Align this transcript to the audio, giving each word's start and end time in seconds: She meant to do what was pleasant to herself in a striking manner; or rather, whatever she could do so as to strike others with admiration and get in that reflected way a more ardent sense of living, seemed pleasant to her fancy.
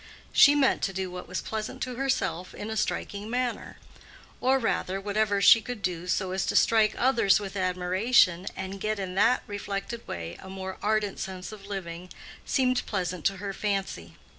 She 0.33 0.55
meant 0.55 0.81
to 0.81 0.93
do 0.93 1.11
what 1.11 1.27
was 1.27 1.43
pleasant 1.43 1.79
to 1.83 1.93
herself 1.93 2.55
in 2.55 2.71
a 2.71 2.75
striking 2.75 3.29
manner; 3.29 3.77
or 4.39 4.57
rather, 4.57 4.99
whatever 4.99 5.41
she 5.43 5.61
could 5.61 5.83
do 5.83 6.07
so 6.07 6.31
as 6.31 6.43
to 6.47 6.55
strike 6.55 6.95
others 6.97 7.39
with 7.39 7.55
admiration 7.55 8.47
and 8.55 8.81
get 8.81 8.97
in 8.97 9.13
that 9.13 9.43
reflected 9.45 10.07
way 10.07 10.37
a 10.39 10.49
more 10.49 10.79
ardent 10.81 11.19
sense 11.19 11.51
of 11.51 11.67
living, 11.67 12.09
seemed 12.47 12.83
pleasant 12.87 13.25
to 13.25 13.37
her 13.37 13.53
fancy. 13.53 14.17